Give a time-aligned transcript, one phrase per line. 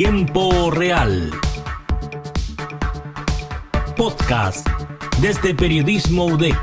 [0.00, 1.28] Tiempo Real.
[3.96, 4.64] Podcast
[5.20, 6.54] desde Periodismo UDEC.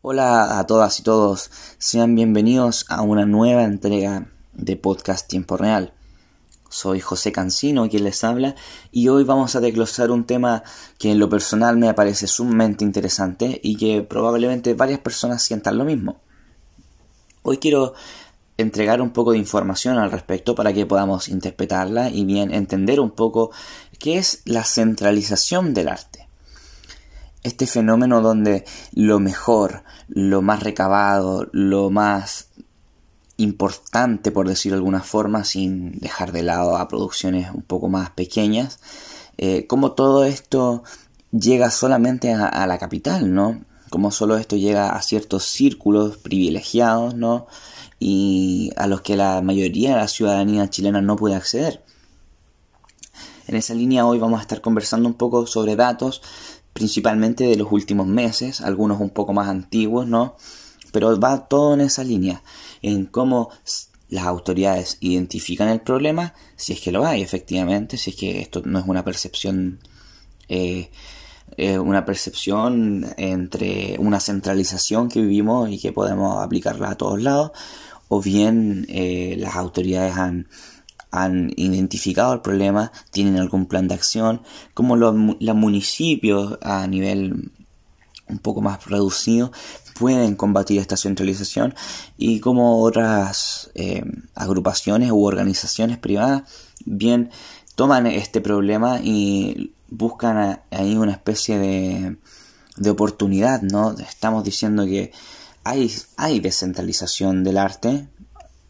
[0.00, 5.92] Hola a todas y todos, sean bienvenidos a una nueva entrega de Podcast Tiempo Real.
[6.70, 8.54] Soy José Cancino quien les habla
[8.92, 10.62] y hoy vamos a desglosar un tema
[10.98, 15.84] que en lo personal me parece sumamente interesante y que probablemente varias personas sientan lo
[15.84, 16.20] mismo.
[17.42, 17.94] Hoy quiero
[18.56, 23.10] entregar un poco de información al respecto para que podamos interpretarla y bien entender un
[23.10, 23.50] poco
[23.98, 26.28] qué es la centralización del arte.
[27.42, 32.49] Este fenómeno donde lo mejor, lo más recabado, lo más
[33.40, 38.10] importante, por decirlo de alguna forma, sin dejar de lado a producciones un poco más
[38.10, 38.80] pequeñas,
[39.38, 40.82] eh, como todo esto
[41.32, 43.64] llega solamente a, la capital, ¿no?
[43.88, 47.46] Como solo esto llega a ciertos círculos privilegiados, ¿no?
[47.98, 51.82] Y a los que la mayoría de la ciudadanía chilena no puede acceder.
[53.46, 56.22] En esa línea hoy vamos a estar conversando un poco sobre datos,
[56.72, 60.36] principalmente de los últimos meses, algunos un poco más antiguos, ¿no?
[60.92, 62.42] Pero va todo en esa línea
[62.82, 63.50] en cómo
[64.10, 68.62] las autoridades identifican el problema, si es que lo hay efectivamente, si es que esto
[68.64, 69.78] no es una percepción,
[70.48, 70.90] eh,
[71.56, 77.52] eh, una percepción entre una centralización que vivimos y que podemos aplicarla a todos lados,
[78.08, 80.48] o bien eh, las autoridades han,
[81.12, 84.42] han identificado el problema, tienen algún plan de acción,
[84.74, 87.52] como los, los municipios a nivel
[88.30, 89.52] un poco más reducido
[90.00, 91.74] pueden combatir esta centralización
[92.16, 94.02] y como otras eh,
[94.34, 96.44] agrupaciones u organizaciones privadas
[96.86, 97.28] bien
[97.74, 102.16] toman este problema y buscan ahí una especie de,
[102.78, 103.94] de oportunidad, ¿no?
[103.98, 105.12] Estamos diciendo que
[105.64, 108.08] hay, hay descentralización del arte,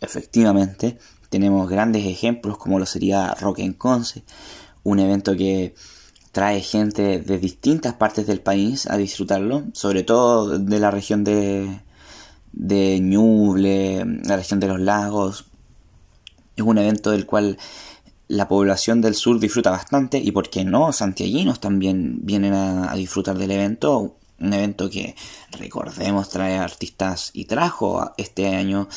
[0.00, 4.24] efectivamente, tenemos grandes ejemplos como lo sería Rock en Conce,
[4.82, 5.76] un evento que
[6.32, 11.80] trae gente de distintas partes del país a disfrutarlo, sobre todo de la región de,
[12.52, 15.46] de Ñuble, la región de los lagos.
[16.56, 17.58] Es un evento del cual
[18.28, 20.92] la población del sur disfruta bastante y, ¿por qué no?
[20.92, 24.16] Santiaguinos también vienen a, disfrutar del evento.
[24.38, 25.16] Un evento que,
[25.50, 28.88] recordemos, trae artistas y trajo este año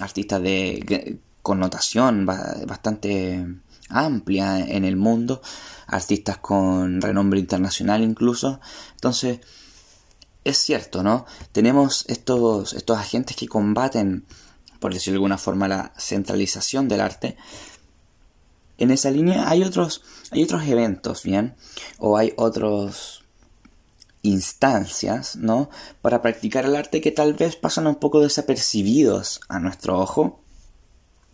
[0.00, 3.46] artistas de connotación bastante
[3.90, 5.42] amplia en el mundo,
[5.86, 8.60] artistas con renombre internacional incluso.
[8.92, 9.40] Entonces,
[10.44, 11.26] es cierto, ¿no?
[11.52, 14.24] Tenemos estos, estos agentes que combaten,
[14.78, 17.36] por decirlo de alguna forma, la centralización del arte.
[18.78, 21.54] En esa línea hay otros, hay otros eventos, ¿bien?
[21.98, 23.24] O hay otros
[24.22, 25.70] instancias, ¿no?
[26.02, 30.40] Para practicar el arte que tal vez pasan un poco desapercibidos a nuestro ojo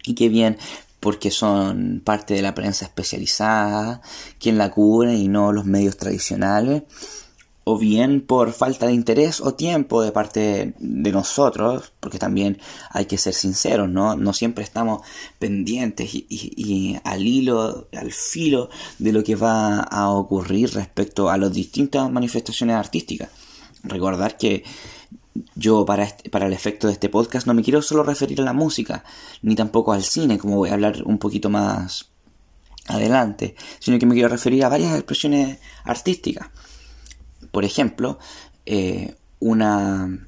[0.05, 0.59] y que bien
[1.07, 4.01] porque son parte de la prensa especializada,
[4.41, 6.83] quien la cubre y no los medios tradicionales,
[7.63, 12.59] o bien por falta de interés o tiempo de parte de nosotros, porque también
[12.91, 14.17] hay que ser sinceros, ¿no?
[14.17, 15.03] No siempre estamos
[15.39, 18.69] pendientes y, al hilo, al filo
[18.99, 23.29] de lo que va a ocurrir respecto a las distintas manifestaciones artísticas.
[23.85, 24.65] Recordar que
[25.55, 28.45] yo para, este, para el efecto de este podcast no me quiero solo referir a
[28.45, 29.05] la música,
[29.43, 32.11] ni tampoco al cine, como voy a hablar un poquito más
[32.89, 36.49] adelante, sino que me quiero referir a varias expresiones artísticas.
[37.51, 38.19] Por ejemplo,
[38.65, 40.27] eh, una,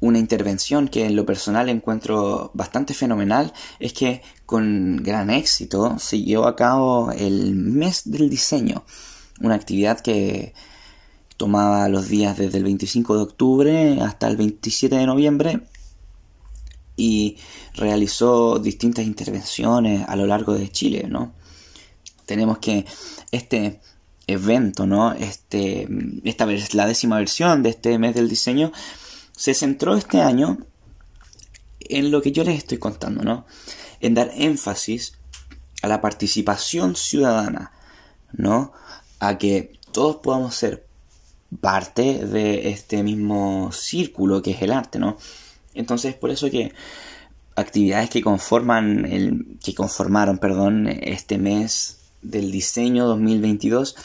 [0.00, 6.22] una intervención que en lo personal encuentro bastante fenomenal es que con gran éxito se
[6.22, 8.84] llevó a cabo el mes del diseño,
[9.40, 10.54] una actividad que
[11.44, 15.60] tomaba los días desde el 25 de octubre hasta el 27 de noviembre
[16.96, 17.36] y
[17.74, 21.34] realizó distintas intervenciones a lo largo de Chile, ¿no?
[22.24, 22.86] Tenemos que
[23.30, 23.82] este
[24.26, 25.12] evento, ¿no?
[25.12, 25.86] Este,
[26.24, 28.72] esta es la décima versión de este mes del diseño
[29.36, 30.56] se centró este año
[31.80, 33.44] en lo que yo les estoy contando, ¿no?
[34.00, 35.18] En dar énfasis
[35.82, 37.72] a la participación ciudadana,
[38.32, 38.72] ¿no?
[39.18, 40.86] A que todos podamos ser
[41.60, 45.16] parte de este mismo círculo que es el arte, ¿no?
[45.74, 46.72] Entonces, por eso que
[47.56, 53.96] actividades que conforman el que conformaron, perdón, este mes del diseño 2022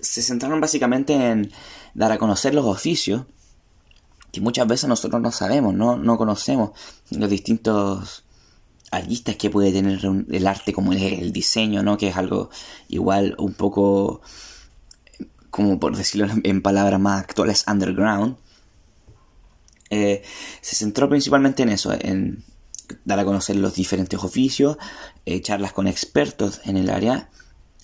[0.00, 1.50] se centraron básicamente en
[1.94, 3.22] dar a conocer los oficios
[4.32, 6.72] que muchas veces nosotros no sabemos, no, no conocemos
[7.10, 8.24] los distintos
[8.90, 11.96] artistas que puede tener el arte como el, el diseño, ¿no?
[11.96, 12.50] Que es algo
[12.88, 14.22] igual un poco
[15.54, 18.36] como por decirlo en palabras más actuales, underground,
[19.88, 20.24] eh,
[20.60, 22.42] se centró principalmente en eso, en
[23.04, 24.78] dar a conocer los diferentes oficios,
[25.26, 27.30] eh, charlas con expertos en el área,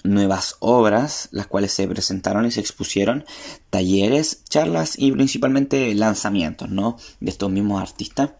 [0.02, 3.24] nuevas obras, las cuales se presentaron y se expusieron,
[3.70, 6.98] talleres, charlas y principalmente lanzamientos, ¿no?
[7.20, 8.32] De estos mismos artistas.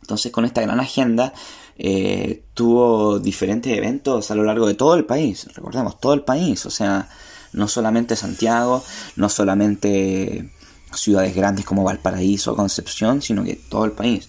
[0.00, 1.34] Entonces, con esta gran agenda,
[1.76, 5.46] eh, tuvo diferentes eventos a lo largo de todo el país.
[5.54, 6.64] Recordemos, todo el país.
[6.64, 7.10] O sea,
[7.52, 8.84] no solamente Santiago,
[9.16, 10.50] no solamente
[10.92, 14.28] ciudades grandes como Valparaíso Concepción, sino que todo el país.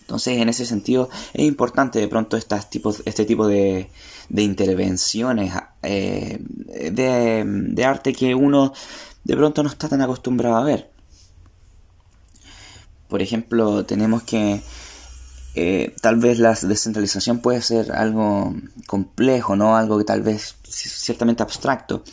[0.00, 3.90] Entonces, en ese sentido, es importante de pronto estas tipos, este tipo de,
[4.28, 5.52] de intervenciones
[5.82, 6.38] eh,
[6.90, 8.72] de, arte que uno
[9.22, 10.90] de pronto no está tan acostumbrado a ver.
[13.08, 14.62] Por ejemplo, tenemos que
[15.54, 18.54] eh, tal vez la descentralización puede ser algo
[18.86, 19.76] complejo, ¿no?
[19.76, 22.04] Algo que tal vez ciertamente abstracto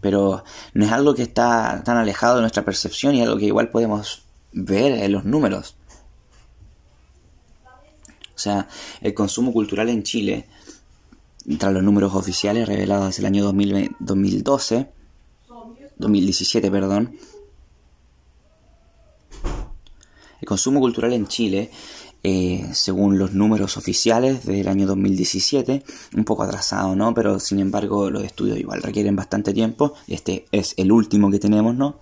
[0.00, 0.44] pero
[0.74, 4.22] no es algo que está tan alejado de nuestra percepción y algo que igual podemos
[4.52, 5.76] ver en los números.
[8.34, 8.68] O sea,
[9.00, 10.46] el consumo cultural en Chile,
[11.58, 13.42] tras los números oficiales revelados desde el año
[13.98, 14.88] 2012,
[15.96, 17.16] 2017, perdón,
[20.40, 21.72] el consumo cultural en Chile
[22.22, 25.84] eh, según los números oficiales del año 2017,
[26.16, 27.14] un poco atrasado, ¿no?
[27.14, 31.74] Pero sin embargo los estudios igual requieren bastante tiempo, este es el último que tenemos,
[31.74, 32.00] ¿no?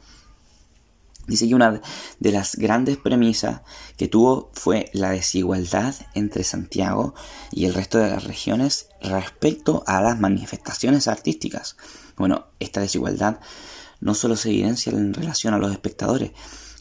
[1.27, 1.81] Dice que una
[2.21, 3.63] de las grandes premisas
[3.97, 7.15] que tuvo fue la desigualdad entre Santiago
[7.51, 11.77] y el resto de las regiones respecto a las manifestaciones artísticas.
[12.17, 13.41] Bueno, esta desigualdad
[14.01, 16.31] no solo se evidencia en relación a los espectadores,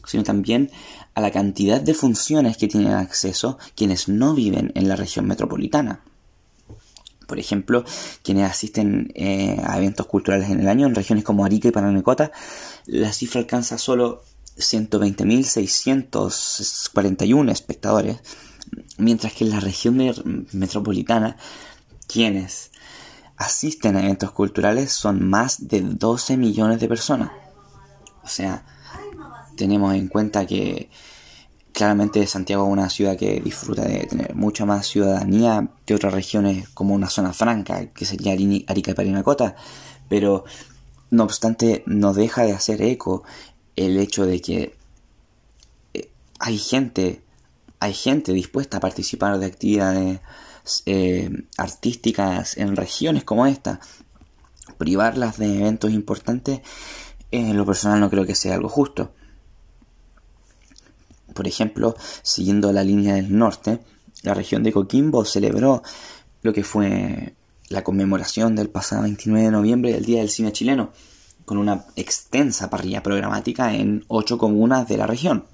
[0.06, 0.70] sino también
[1.14, 6.00] a la cantidad de funciones que tienen acceso quienes no viven en la región metropolitana.
[7.26, 7.84] Por ejemplo,
[8.22, 12.30] quienes asisten eh, a eventos culturales en el año en regiones como Arica y Paranecota,
[12.86, 14.22] la cifra alcanza solo
[14.56, 18.18] 120.641 espectadores,
[18.96, 21.36] mientras que en la región metropolitana,
[22.06, 22.70] quienes
[23.36, 27.32] asisten a eventos culturales son más de 12 millones de personas.
[28.22, 28.64] O sea,
[29.56, 30.88] tenemos en cuenta que
[31.72, 36.68] claramente Santiago es una ciudad que disfruta de tener mucha más ciudadanía que otras regiones
[36.70, 39.56] como una zona franca, que sería Arica y Parinacota,
[40.08, 40.44] pero
[41.10, 43.24] no obstante no deja de hacer eco
[43.76, 44.74] el hecho de que
[45.92, 46.08] eh,
[46.38, 47.22] hay gente,
[47.78, 50.20] hay gente dispuesta a participar de actividades
[50.86, 53.80] eh, artísticas en regiones como esta.
[54.78, 56.60] Privarlas de eventos importantes,
[57.30, 59.12] en lo personal no creo que sea algo justo.
[61.36, 63.78] Por ejemplo, siguiendo la línea del norte,
[64.22, 65.82] la región de Coquimbo celebró
[66.42, 67.34] lo que fue
[67.68, 70.90] la conmemoración del pasado 29 de noviembre del Día del Cine Chileno,
[71.44, 75.44] con una extensa parrilla programática en ocho comunas de la región.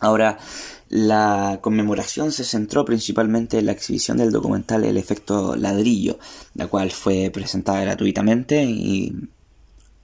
[0.00, 0.38] Ahora,
[0.88, 6.18] la conmemoración se centró principalmente en la exhibición del documental El efecto ladrillo,
[6.54, 9.12] la cual fue presentada gratuitamente y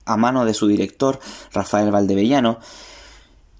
[0.06, 1.20] a mano de su director
[1.52, 2.58] Rafael Valdevellano,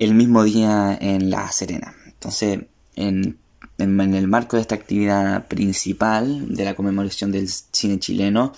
[0.01, 1.95] el mismo día en La Serena.
[2.07, 2.61] Entonces,
[2.97, 3.39] en,
[3.79, 8.53] el marco de esta actividad principal de la conmemoración del cine chileno,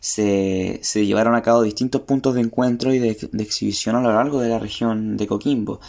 [0.00, 4.50] se, llevaron a cabo distintos puntos de encuentro y de, exhibición a lo largo de
[4.50, 5.80] la región de Coquimbo.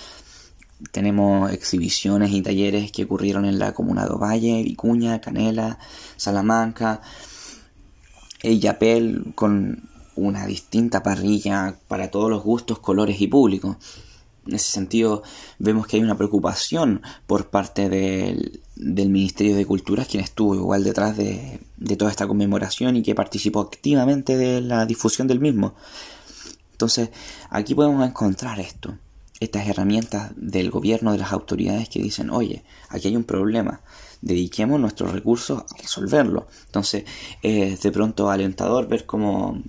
[0.91, 5.79] Tenemos exhibiciones y talleres que ocurrieron en la comuna de Ovalle, Vicuña, Canela,
[6.15, 7.01] Salamanca,
[8.41, 13.75] Yapel, con una distinta parrilla para todos los gustos, colores y públicos.
[14.48, 15.21] En ese sentido,
[15.60, 21.15] vemos que hay una preocupación por parte del, Ministerio de Cultura, quien estuvo igual detrás
[21.15, 21.60] de,
[21.98, 25.75] toda esta conmemoración y que participó activamente de la difusión del mismo.
[26.71, 27.10] Entonces,
[27.51, 28.98] aquí podemos encontrar esto,
[29.39, 33.81] estas herramientas del gobierno, de las autoridades que dicen, oye, aquí hay un problema,
[34.21, 36.48] dediquemos nuestros recursos a resolverlo.
[36.65, 37.03] Entonces,
[37.43, 39.62] es de pronto alentador ver cómo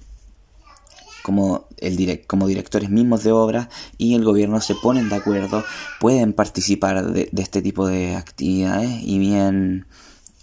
[1.22, 5.64] como, el directores mismos de obras y el gobierno se ponen de acuerdo,
[6.00, 9.86] pueden participar de, este tipo de actividades y bien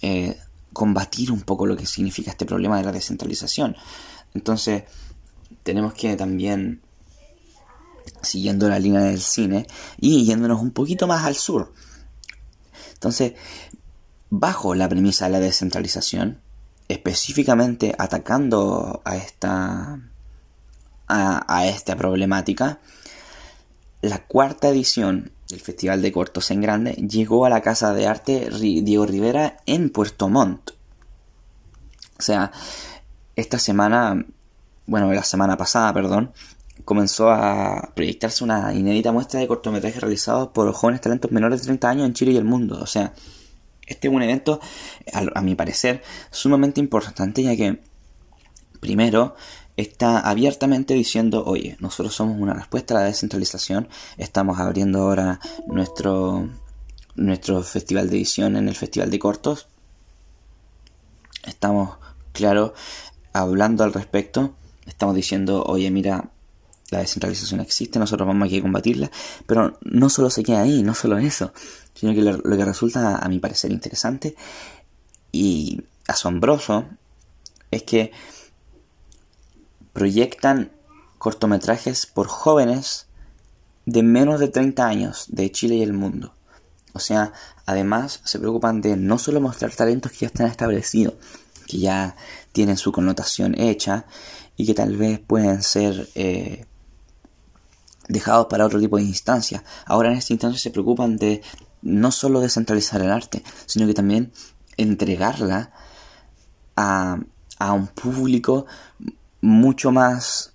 [0.02, 0.38] eh,
[0.72, 3.76] combatir un poco lo que significa este problema de la descentralización.
[4.34, 4.84] Entonces,
[5.62, 6.80] tenemos que también,
[8.22, 9.66] siguiendo la línea del cine
[9.98, 11.72] y yéndonos un poquito más al sur.
[12.94, 13.34] Entonces,
[14.30, 16.40] bajo la premisa de la descentralización,
[16.88, 20.00] específicamente atacando a esta
[21.10, 22.78] a, esta problemática,
[24.02, 28.48] la cuarta edición del Festival de Cortos en Grande llegó a la Casa de Arte
[28.50, 30.70] Diego Rivera en Puerto Montt.
[32.18, 32.52] O sea,
[33.34, 34.24] esta semana
[34.90, 36.32] bueno, la semana pasada, perdón,
[36.84, 41.88] comenzó a proyectarse una inédita muestra de cortometrajes realizados por jóvenes talentos menores de 30
[41.88, 42.80] años en Chile y el mundo.
[42.82, 43.12] O sea,
[43.86, 44.58] este es un evento,
[45.12, 46.02] a, mi parecer,
[46.32, 47.80] sumamente importante ya que,
[48.80, 49.36] primero,
[49.82, 56.48] está abiertamente diciendo, oye, nosotros somos una respuesta a la descentralización, estamos abriendo ahora nuestro,
[57.14, 59.68] nuestro festival de edición en el Festival de Cortos,
[61.44, 61.98] estamos,
[62.32, 62.74] claro,
[63.32, 64.54] hablando al respecto,
[64.86, 66.30] estamos diciendo, oye, mira,
[66.90, 69.10] la descentralización existe, nosotros vamos a que combatirla,
[69.46, 71.52] pero no solo se queda ahí, no solo eso,
[71.94, 74.34] sino que lo, que resulta a mi parecer interesante
[75.32, 76.86] y asombroso
[77.70, 78.12] es que
[79.92, 80.72] proyectan
[81.18, 83.06] cortometrajes por jóvenes
[83.86, 86.34] de menos de 30 años de Chile y el mundo.
[86.92, 87.32] O sea,
[87.66, 91.14] además se preocupan de no solo mostrar talentos que ya están establecidos,
[91.66, 92.16] que ya
[92.52, 94.06] tienen su connotación hecha
[94.56, 96.66] y que tal vez pueden ser eh,
[98.08, 99.62] dejados para otro tipo de instancias.
[99.86, 101.42] Ahora en esta instancia se preocupan de
[101.82, 104.32] no solo descentralizar el arte, sino que también
[104.76, 105.72] entregarla
[106.76, 107.18] a,
[107.58, 108.66] a un público
[109.40, 110.54] mucho más...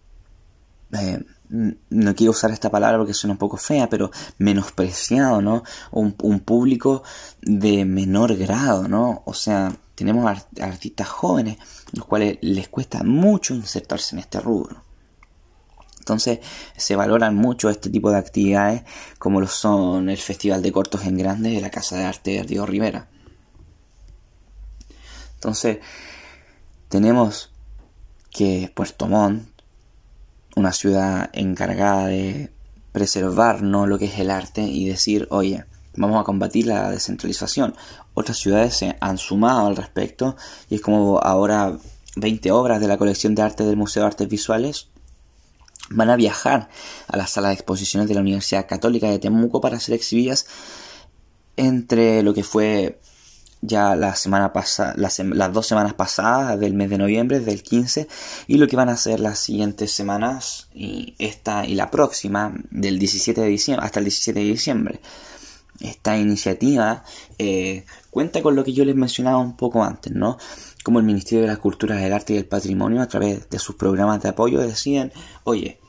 [0.92, 5.64] Eh, no quiero usar esta palabra porque suena un poco fea, pero menospreciado, ¿no?
[5.92, 7.04] Un, público
[7.42, 9.22] de menor grado, ¿no?
[9.26, 10.26] O sea, tenemos
[10.60, 11.58] artistas jóvenes,
[11.94, 14.84] los cuales les cuesta mucho insertarse en este rubro.
[16.00, 16.40] Entonces
[16.78, 18.84] se valoran mucho este tipo de actividades
[19.18, 22.44] como lo son el Festival de Cortos en Grande de la Casa de Arte de
[22.44, 23.08] Diego Rivera.
[25.36, 25.80] Entonces
[26.90, 27.55] tenemos
[28.36, 29.48] que Puerto Montt,
[30.58, 32.52] una ciudad encargada de
[32.92, 33.88] preservar ¿no?
[33.88, 35.64] lo que es el arte y decir, oye,
[35.96, 37.76] vamos a combatir la descentralización.
[38.14, 40.36] Otras ciudades se han sumado al respecto
[40.70, 41.78] y es como ahora
[42.18, 44.90] 20 obras de la colección de arte del Museo de Artes Visuales
[45.90, 46.68] van a viajar
[47.08, 50.46] a la sala de exposiciones de la Universidad Católica de Temuco para ser exhibidas
[51.56, 53.00] entre lo que fue
[53.66, 58.08] ya la semana pasada, las, dos semanas pasadas del mes de noviembre, del 15,
[58.48, 63.00] y lo que van a ser las siguientes semanas, y esta y la próxima, del
[63.00, 65.00] 17 de diciembre, hasta el 17 de diciembre.
[65.80, 67.04] Esta iniciativa
[67.38, 70.38] eh, cuenta con lo que yo les mencionaba un poco antes, ¿no?
[70.86, 73.76] como el Ministerio de la Cultura, del Arte y del Patrimonio, a través de sus
[73.76, 75.12] programas de apoyo, deciden,
[75.44, 75.80] oye,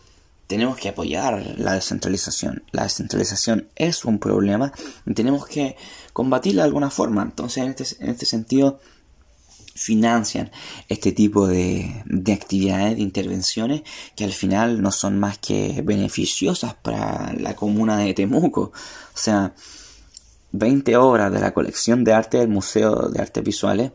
[0.47, 2.65] tenemos que apoyar la descentralización.
[2.73, 4.73] La descentralización es un problema
[5.05, 5.77] y tenemos que
[6.13, 7.23] combatirla de alguna forma.
[7.23, 8.81] Entonces, en este, en este sentido,
[9.75, 10.51] financian
[10.89, 13.83] este tipo de, de, actividades, de intervenciones
[14.17, 18.73] que al final no son más que beneficiosas para la comuna de Temuco.
[18.73, 19.55] O sea,
[20.53, 23.93] 20 obras de la colección de arte del Museo de Artes Visuales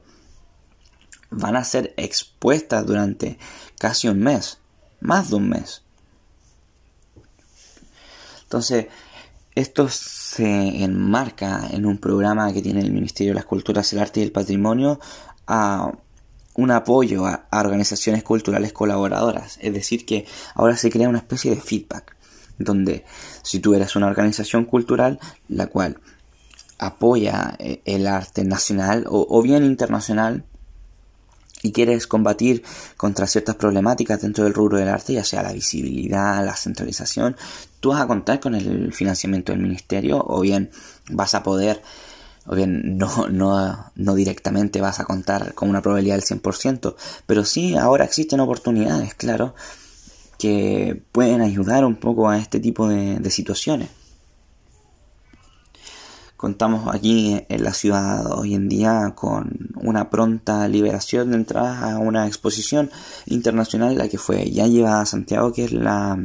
[1.32, 3.40] van a ser expuestas durante
[3.80, 4.60] casi un mes,
[5.00, 5.84] más de un mes.
[8.52, 8.88] Entonces,
[9.56, 14.20] esto se enmarca en un programa que tiene el Ministerio de las Culturas, el Arte
[14.20, 15.00] y el Patrimonio
[15.48, 15.90] a
[16.56, 19.58] un apoyo a, organizaciones culturales colaboradoras.
[19.62, 22.18] Es decir, que ahora se crea una especie de feedback,
[22.60, 23.06] donde
[23.42, 25.18] si tú eres una organización cultural,
[25.48, 26.02] la cual
[26.78, 30.44] apoya eh, el arte nacional o bien internacional,
[31.64, 32.64] y quieres combatir
[32.98, 37.36] contra ciertas problemáticas dentro del rubro del arte, ya sea la visibilidad, la centralización,
[37.80, 40.72] tú vas a contar con el financiamiento del ministerio o bien
[41.10, 41.82] vas a poder,
[42.46, 47.46] o bien no, no, no directamente vas a contar con una probabilidad del 100%, pero
[47.46, 49.54] sí ahora existen oportunidades, claro,
[50.40, 54.01] que pueden ayudar un poco a este tipo de situaciones.
[56.42, 62.00] Contamos aquí en la ciudad hoy en día con una pronta liberación de entradas a
[62.00, 62.90] una exposición
[63.28, 66.18] internacional, la que fue ya llevada a Santiago, que es la,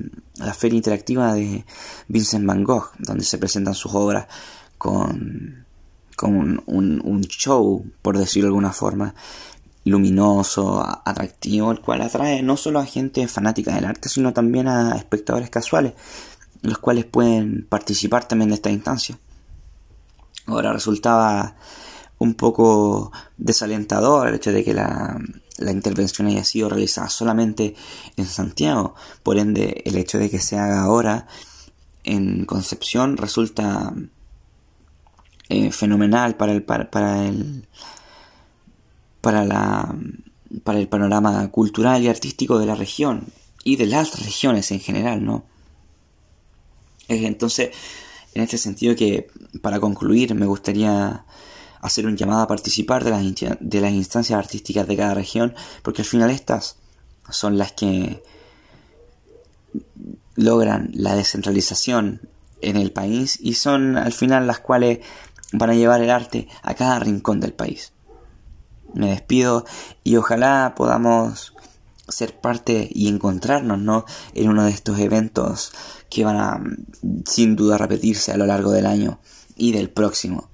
[0.57, 1.67] Feria Interactiva de
[2.09, 4.27] Vincent Van Gogh, donde se presentan sus obras
[4.79, 5.67] con,
[6.17, 9.15] con un, un show, por decirlo de alguna forma,
[9.85, 14.97] luminoso, atractivo, el cual atrae no solo a gente fanática del arte, sino también a
[14.97, 15.93] espectadores casuales,
[16.63, 19.19] los cuales pueden participar también de esta instancia.
[20.47, 21.57] Ahora resultaba
[22.19, 25.19] un poco desalentador el hecho de que la,
[25.59, 27.75] intervención haya sido realizada solamente
[28.17, 28.95] en Santiago.
[29.23, 31.27] Por ende, el hecho de que se haga ahora
[32.05, 33.93] en Concepción resulta
[35.49, 37.69] eh, fenomenal para el para, el
[39.21, 39.95] para la
[40.63, 43.27] para el panorama cultural y artístico de la región
[43.65, 45.45] y de las regiones en general, ¿no?
[47.09, 47.71] Entonces,
[48.37, 49.31] en este sentido que,
[49.63, 51.25] para concluir, me gustaría
[51.81, 53.23] hacer un llamado a participar de las,
[53.61, 56.77] de las instancias artísticas de cada región, porque al final estas
[57.31, 58.23] son las que
[60.35, 62.29] logran la descentralización
[62.61, 64.99] en el país y son al final las cuales
[65.53, 67.95] van a llevar el arte a cada rincón del país.
[68.93, 69.65] Me despido
[70.05, 71.55] y ojalá podamos
[72.09, 74.05] ser parte y encontrarnos ¿no?
[74.35, 75.73] en uno de estos eventos
[76.09, 76.63] que van a
[77.25, 79.21] sin duda repetirse a lo largo del año
[79.57, 80.51] y del próximo.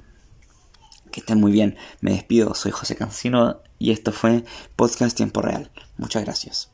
[1.10, 1.76] Que estén muy bien.
[2.00, 2.54] Me despido.
[2.54, 4.44] Soy José Cancino y esto fue
[4.76, 5.70] Podcast Tiempo Real.
[5.98, 6.71] Muchas gracias.